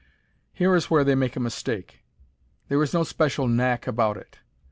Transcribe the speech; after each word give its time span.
Here 0.51 0.73
is 0.73 0.89
where 0.89 1.03
they 1.03 1.13
make 1.13 1.35
a 1.35 1.39
mistake. 1.39 2.01
There 2.69 2.81
is 2.81 2.91
no 2.91 3.03
special 3.03 3.47
"knack" 3.47 3.85
about 3.85 4.17
it. 4.17 4.39